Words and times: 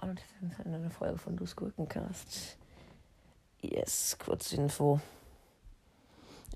Hallo, 0.00 0.12
das 0.12 0.24
ist 0.24 0.66
eine 0.66 0.90
Folge 0.90 1.18
von 1.18 1.36
Du 1.36 1.46
Skurkencast. 1.46 2.58
Yes, 3.60 4.18
kurze 4.18 4.56
Info. 4.56 5.00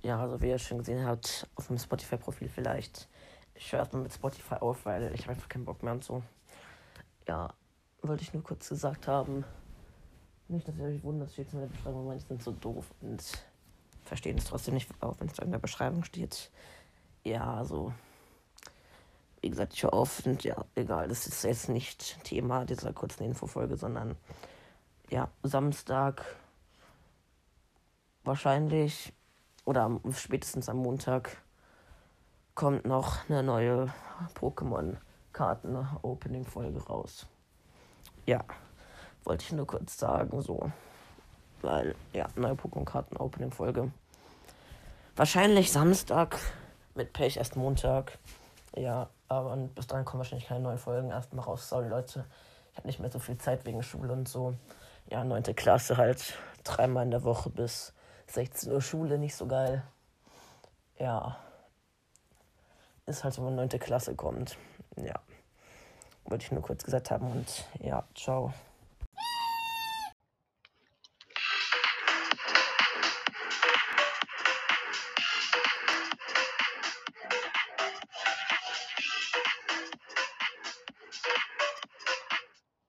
Ja, 0.02 0.20
also 0.20 0.40
wie 0.40 0.48
ihr 0.48 0.58
schon 0.58 0.78
gesehen 0.78 1.04
habt, 1.06 1.46
auf 1.54 1.68
dem 1.68 1.79
Spotify-Profil 1.79 2.48
vielleicht. 2.48 3.09
Ich 3.54 3.73
höre 3.73 3.80
erstmal 3.80 4.02
mit 4.02 4.12
Spotify 4.12 4.57
auf, 4.57 4.85
weil 4.85 5.12
ich 5.14 5.23
habe 5.23 5.32
einfach 5.32 5.48
keinen 5.48 5.64
Bock 5.64 5.82
mehr 5.82 5.95
und 5.95 6.05
so. 6.05 6.23
Ja, 7.27 7.53
wollte 8.03 8.23
ich 8.23 8.32
nur 8.32 8.43
kurz 8.43 8.69
gesagt 8.69 9.09
haben. 9.09 9.45
Nicht, 10.48 10.69
dass 10.69 10.77
ihr 10.77 10.85
euch 10.85 11.03
wundert, 11.03 11.30
steht 11.32 11.53
in 11.53 11.61
der 11.61 11.66
Beschreibung, 11.66 12.07
manche 12.07 12.27
sind 12.27 12.43
so 12.43 12.53
doof 12.53 12.87
und 13.00 13.23
verstehen 14.05 14.39
es 14.39 14.45
trotzdem 14.45 14.75
nicht, 14.75 14.89
auch 15.00 15.19
wenn 15.21 15.29
es 15.29 15.35
da 15.35 15.43
in 15.45 15.50
der 15.50 15.59
Beschreibung 15.59 16.05
steht. 16.05 16.50
Ja, 17.25 17.54
also, 17.54 17.93
wie 19.40 19.50
gesagt, 19.50 19.74
ich 19.74 19.82
höre 19.82 19.92
auf 19.92 20.24
und 20.26 20.44
ja, 20.44 20.64
egal, 20.74 21.08
das 21.08 21.26
ist 21.26 21.42
jetzt 21.44 21.68
nicht 21.68 22.22
Thema 22.24 22.64
dieser 22.64 22.92
kurzen 22.92 23.24
Infofolge, 23.24 23.76
sondern 23.76 24.16
ja, 25.11 25.28
Samstag 25.42 26.24
wahrscheinlich 28.24 29.12
oder 29.64 30.00
spätestens 30.12 30.68
am 30.68 30.76
Montag 30.78 31.36
kommt 32.55 32.84
noch 32.84 33.28
eine 33.28 33.42
neue 33.42 33.92
Pokémon-Karten-Opening-Folge 34.34 36.84
raus. 36.86 37.27
Ja, 38.27 38.44
wollte 39.25 39.44
ich 39.44 39.52
nur 39.52 39.66
kurz 39.66 39.98
sagen, 39.98 40.42
so. 40.42 40.70
Weil, 41.61 41.94
ja, 42.12 42.27
neue 42.34 42.55
Pokémon-Karten-Opening-Folge. 42.55 43.92
Wahrscheinlich 45.16 45.70
Samstag, 45.70 46.39
mit 46.94 47.12
Pech 47.12 47.36
erst 47.36 47.56
Montag. 47.56 48.19
Ja, 48.77 49.09
aber 49.29 49.56
bis 49.56 49.87
dahin 49.87 50.05
kommen 50.05 50.20
wahrscheinlich 50.20 50.48
keine 50.48 50.61
neuen 50.61 50.79
Folgen 50.79 51.11
erstmal 51.11 51.45
raus. 51.45 51.69
Sorry, 51.69 51.89
Leute. 51.89 52.25
Ich 52.73 52.77
habe 52.77 52.87
nicht 52.87 53.01
mehr 53.01 53.11
so 53.11 53.19
viel 53.19 53.39
Zeit 53.39 53.65
wegen 53.65 53.83
Schule 53.83 54.12
und 54.12 54.29
so. 54.29 54.55
Ja, 55.11 55.25
neunte 55.25 55.55
Klasse 55.55 55.97
halt. 55.97 56.34
Dreimal 56.65 57.05
in 57.05 57.11
der 57.11 57.25
Woche 57.25 57.51
bis 57.51 57.92
16 58.29 58.73
Uhr 58.73 58.83
Schule, 58.83 59.19
nicht 59.19 59.34
so 59.34 59.47
geil. 59.47 59.83
Ja. 60.98 61.39
Ist 63.07 63.25
halt, 63.25 63.37
wenn 63.39 63.45
man 63.45 63.57
neunte 63.57 63.79
Klasse 63.79 64.15
kommt. 64.15 64.59
Ja. 64.97 65.14
Wollte 66.25 66.45
ich 66.45 66.53
nur 66.53 66.62
kurz 66.62 66.85
gesagt 66.85 67.11
haben 67.11 67.31
und 67.31 67.64
ja, 67.81 68.05
ciao. 68.14 68.53